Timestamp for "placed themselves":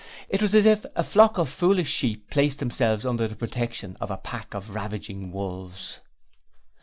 2.31-3.05